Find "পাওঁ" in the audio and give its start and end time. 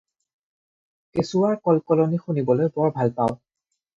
3.21-3.37